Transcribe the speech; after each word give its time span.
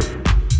grip. 0.00 0.53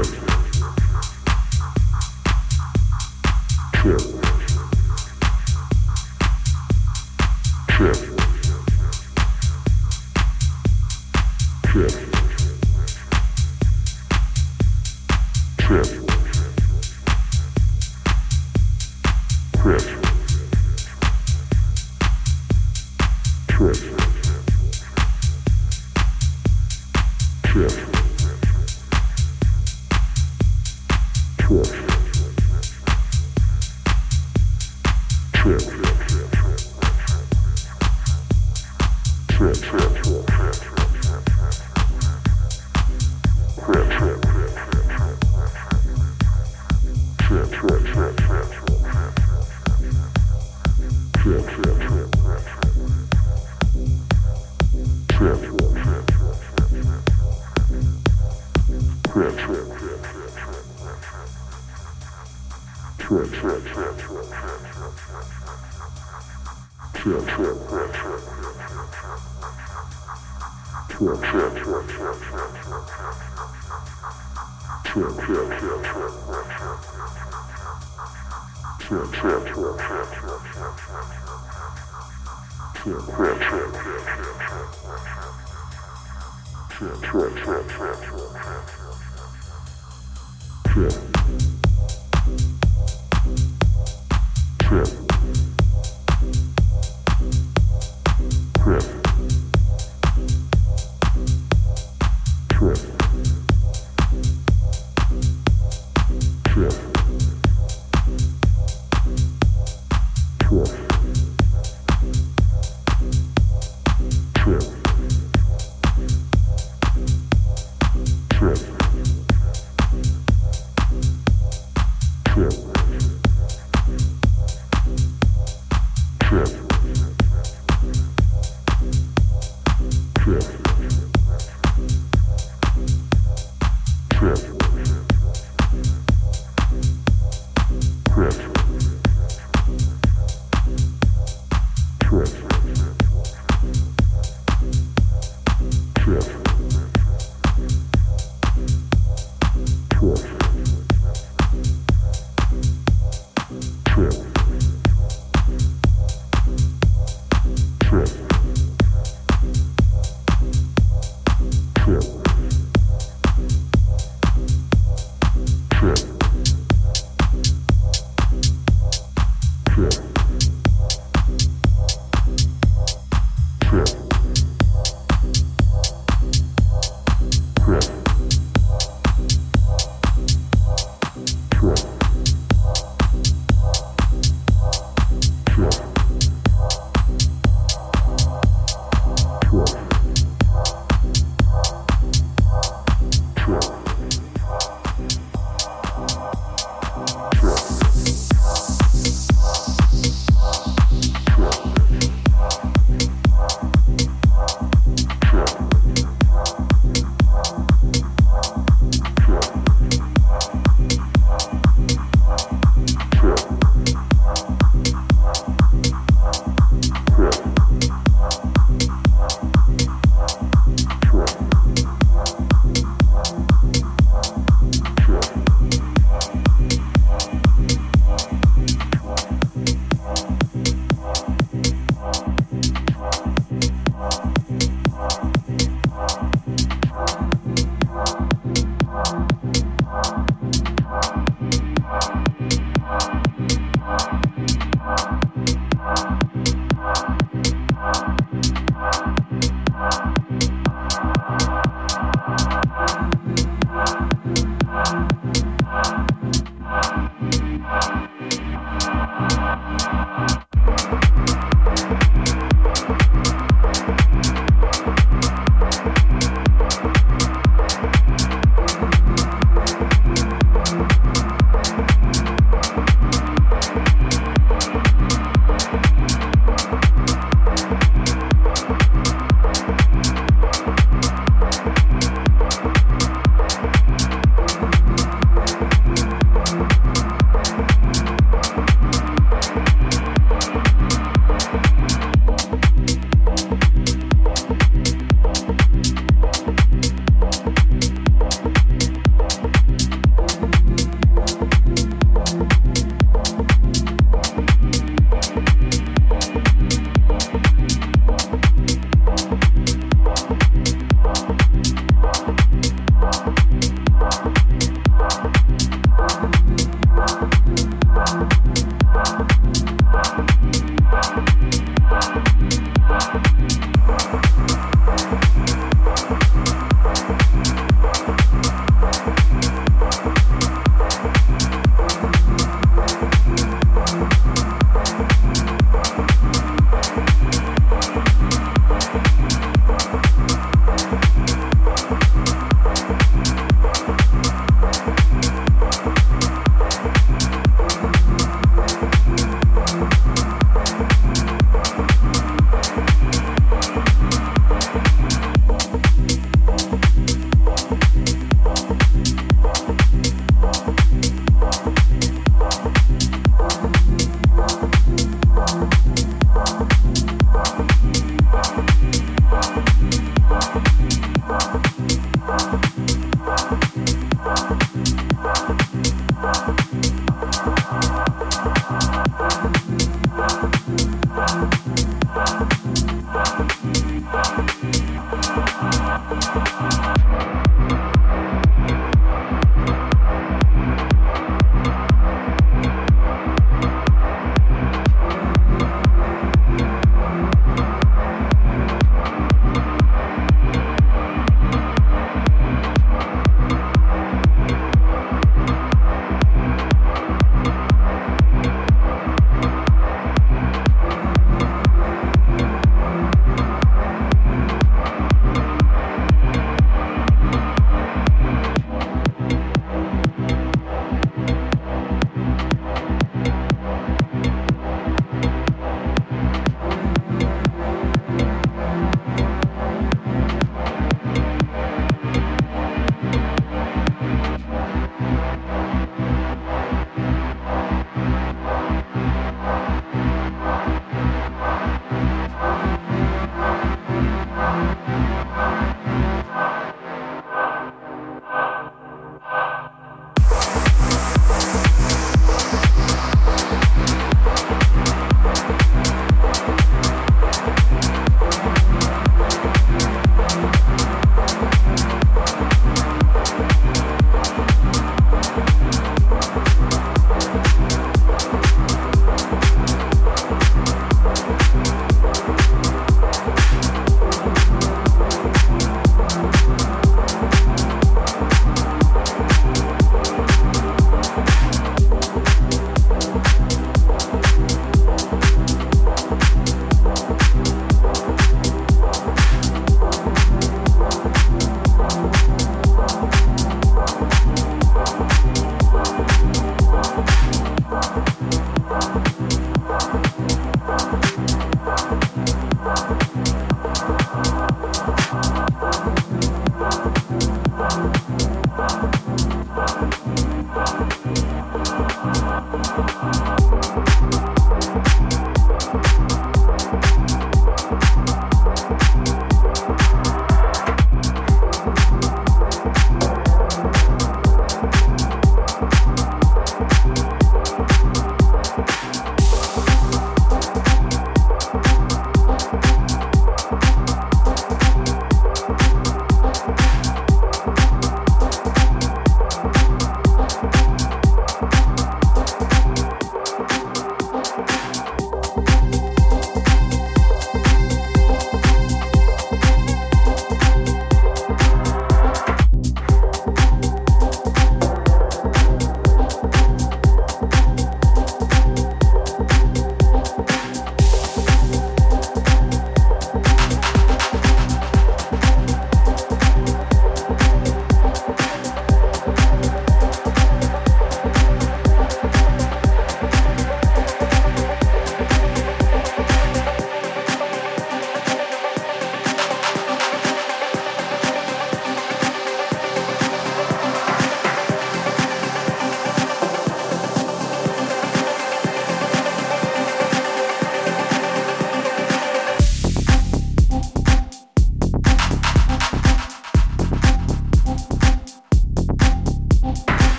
shit. 0.00 0.21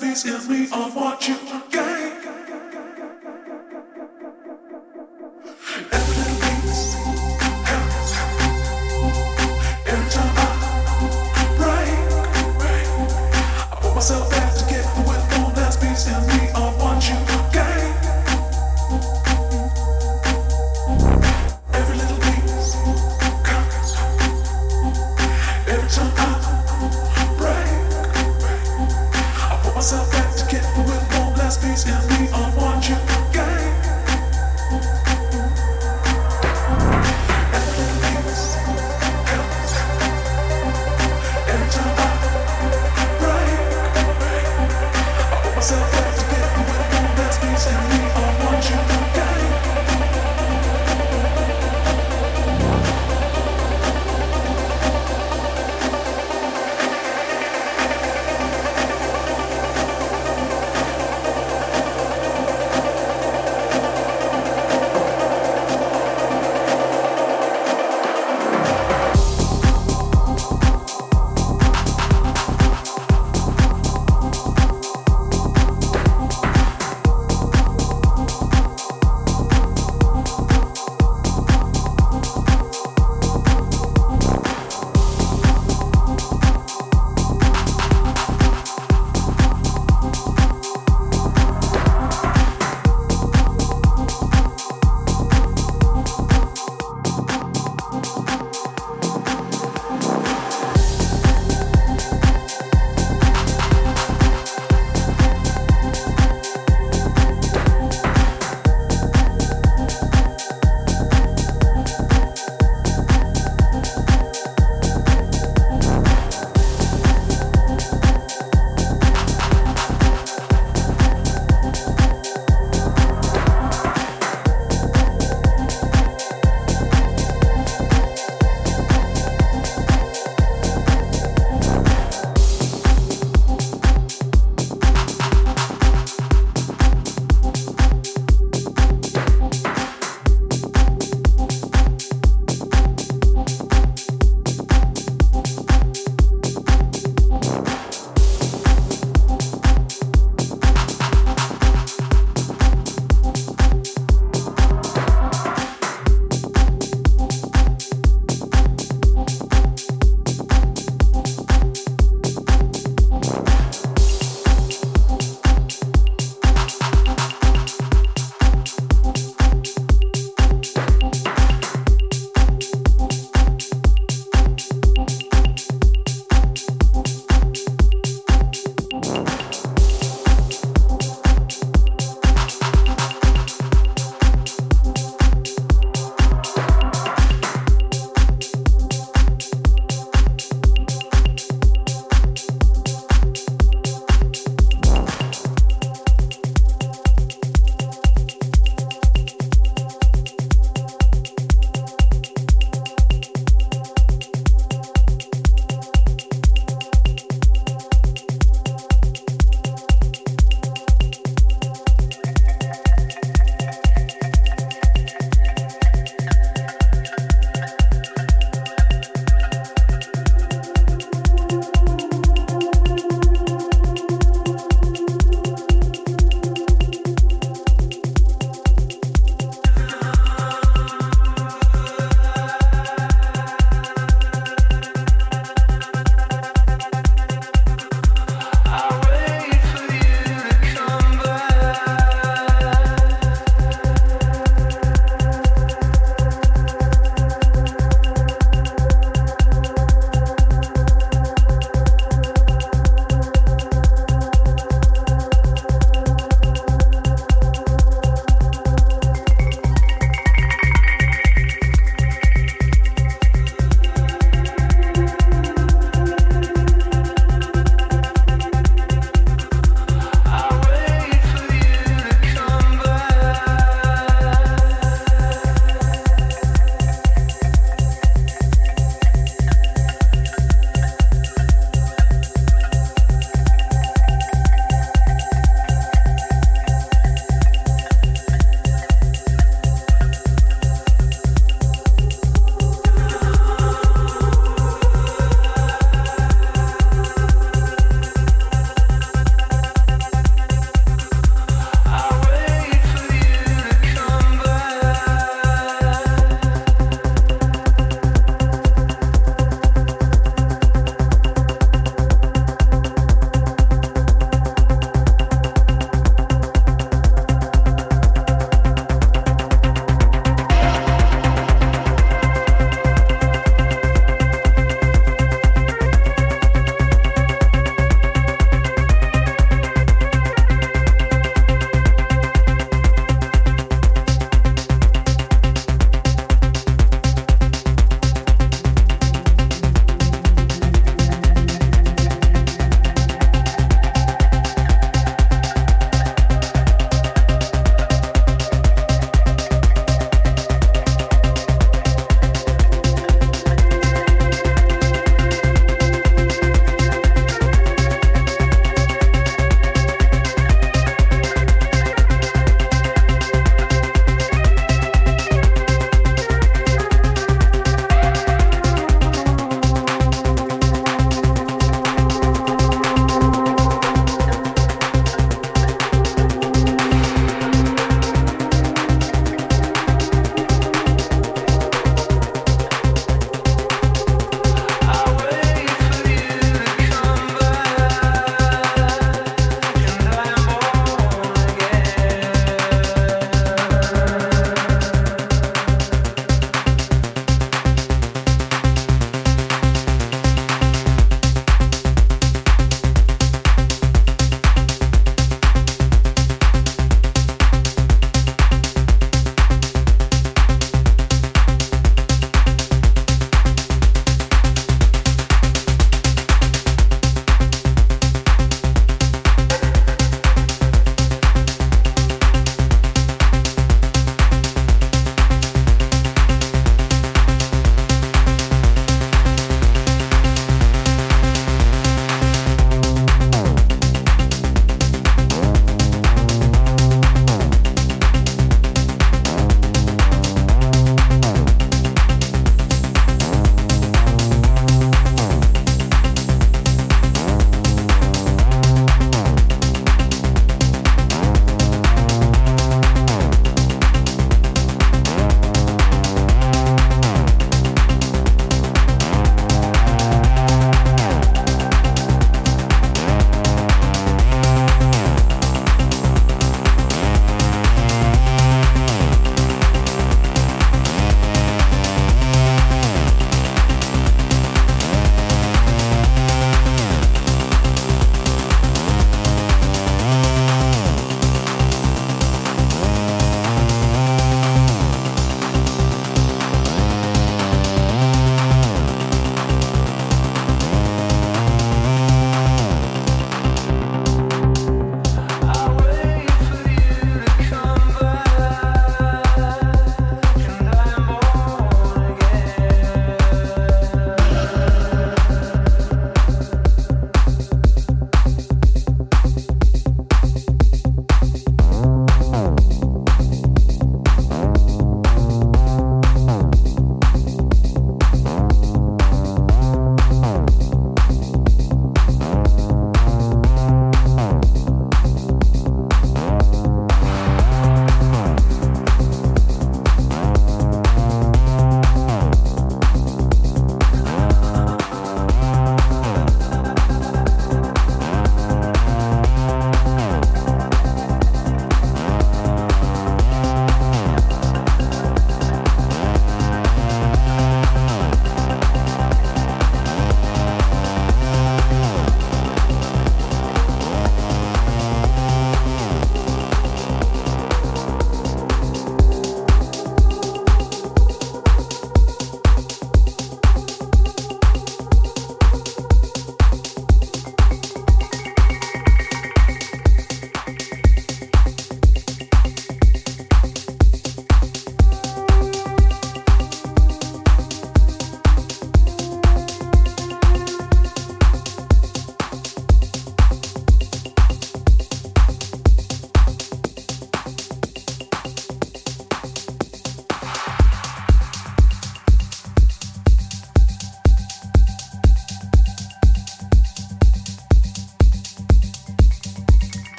one 0.00 0.32
last 0.32 0.48
me 0.48 0.64
of 0.72 0.94
what 0.94 1.28
you 1.28 1.36
gain. 1.70 2.12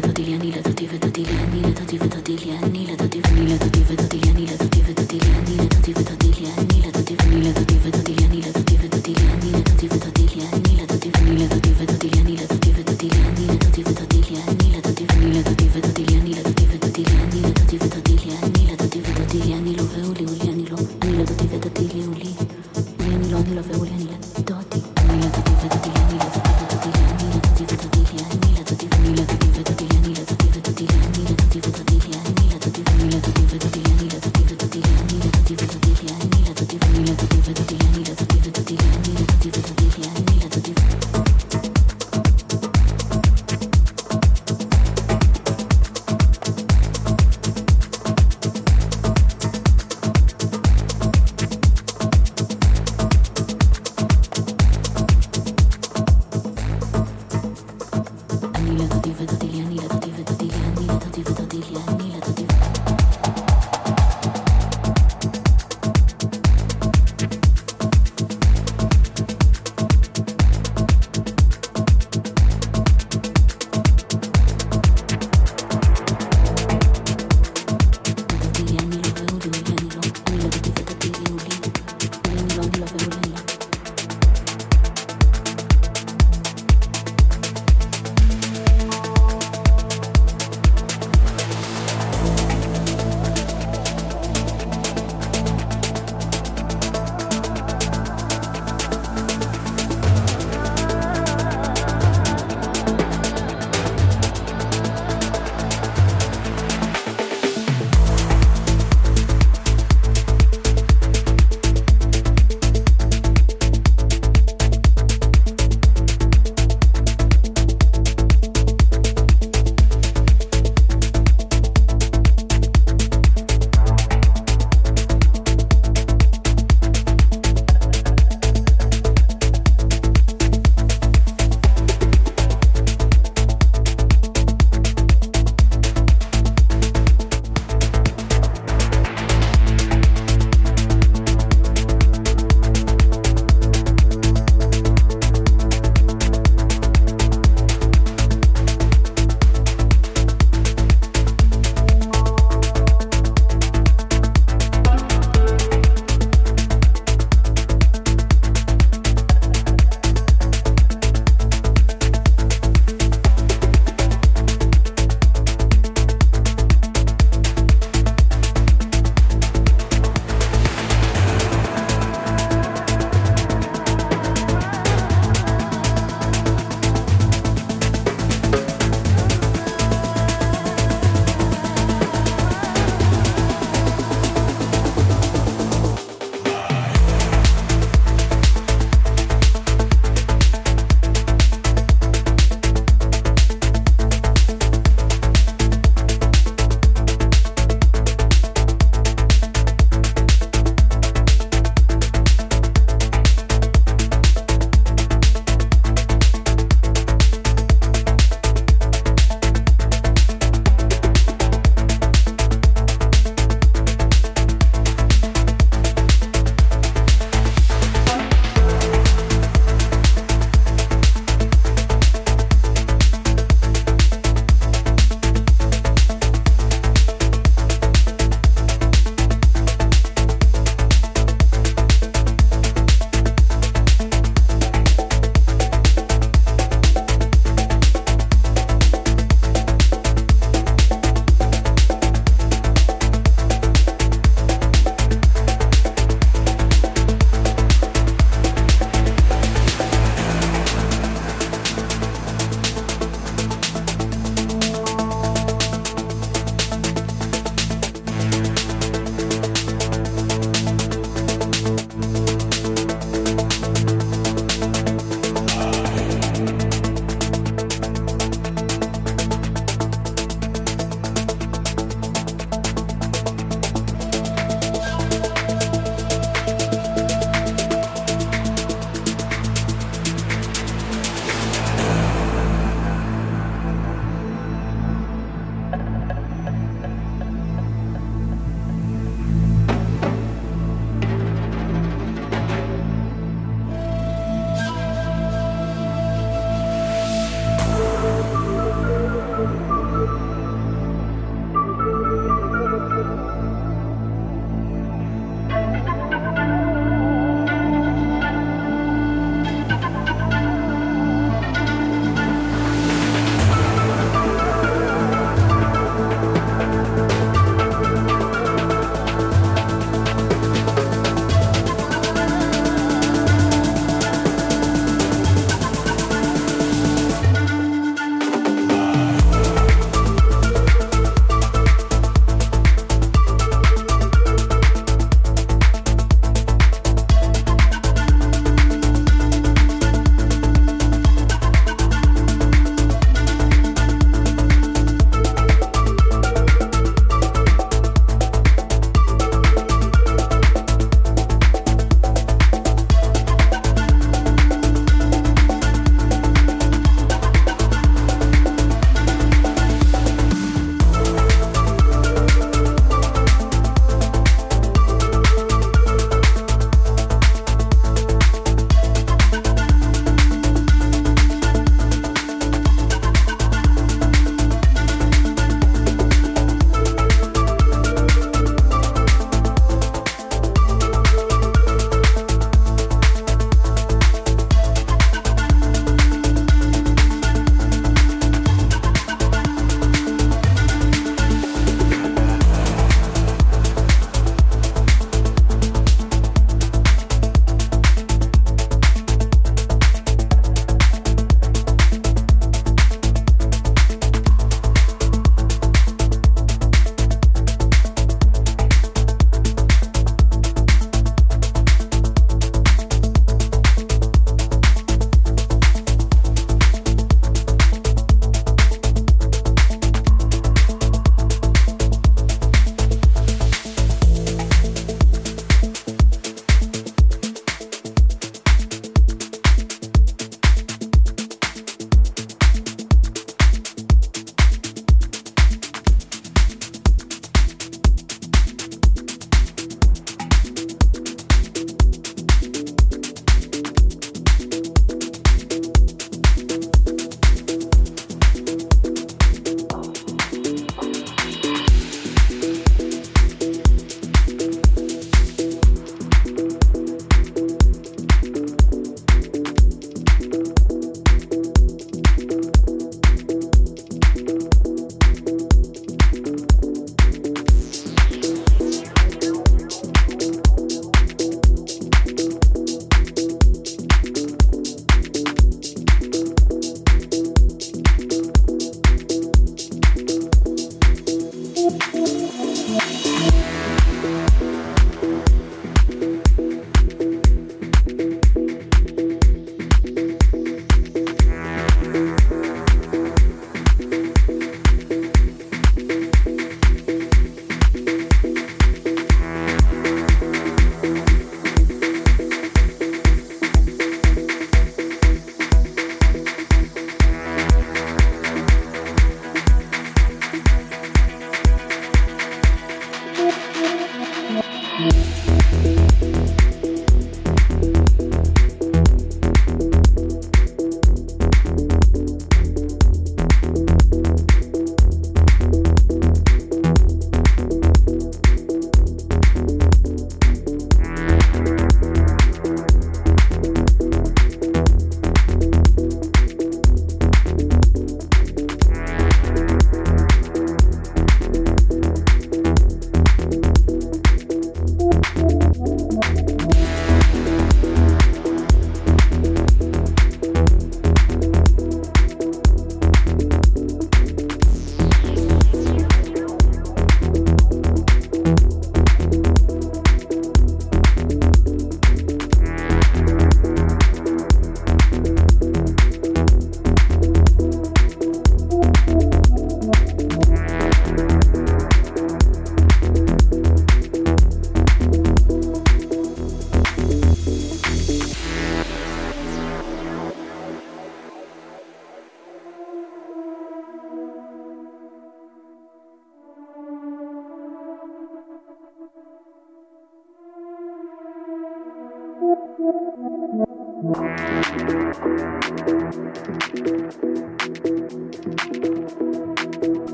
la 0.00 0.77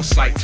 foresight. 0.00 0.39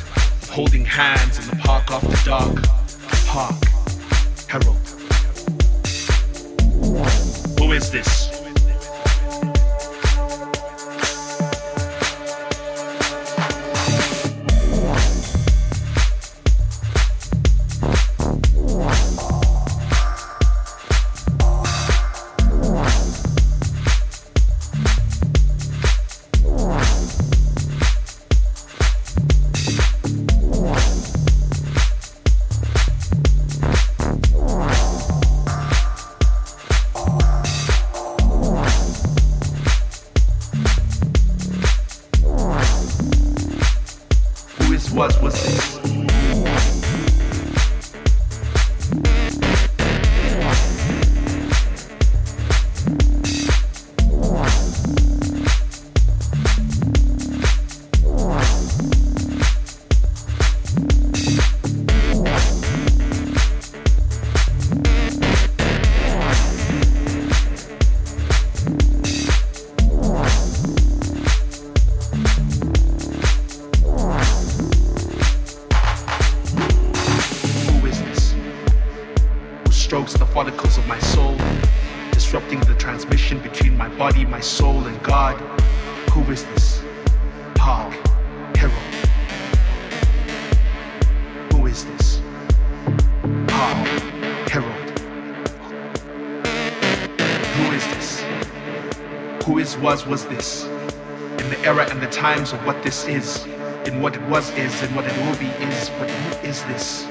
Was 100.04 100.26
this. 100.26 100.64
In 100.64 101.48
the 101.48 101.58
era 101.64 101.88
and 101.88 102.02
the 102.02 102.08
times 102.08 102.52
of 102.52 102.58
what 102.66 102.82
this 102.82 103.06
is, 103.06 103.46
in 103.86 104.02
what 104.02 104.16
it 104.16 104.22
was 104.22 104.50
is, 104.58 104.82
and 104.82 104.94
what 104.96 105.06
it 105.06 105.16
will 105.24 105.38
be 105.38 105.46
is, 105.64 105.90
but 105.90 106.10
who 106.10 106.48
is 106.48 106.62
this? 106.64 107.06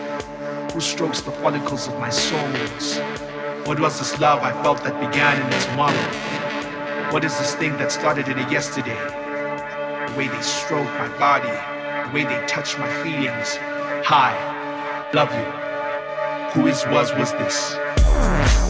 Who 0.74 0.82
strokes 0.82 1.22
the 1.22 1.32
follicles 1.32 1.88
of 1.88 1.98
my 1.99 2.10
souls? 2.10 2.99
What 3.66 3.80
was 3.80 3.98
this 3.98 4.20
love 4.20 4.44
I 4.44 4.52
felt 4.62 4.84
that 4.84 4.99
began 4.99 5.41
in 5.41 5.62
tomorrow? 5.70 7.14
What 7.14 7.24
is 7.24 7.36
this 7.40 7.56
thing 7.56 7.72
that 7.78 7.91
started 7.91 8.28
in 8.28 8.38
a 8.38 8.52
yesterday? 8.52 8.99
The 10.12 10.18
way 10.18 10.28
they 10.28 10.41
stroke 10.41 10.91
my 10.99 11.07
body, 11.18 11.48
the 11.48 12.14
way 12.14 12.26
they 12.26 12.45
touch 12.45 12.78
my 12.78 12.91
feelings. 13.02 13.57
Hi, 14.06 14.34
love 15.14 15.32
you. 15.34 16.62
Who 16.62 16.68
is, 16.68 16.86
was, 16.88 17.14
was 17.16 17.32
this? 17.32 18.64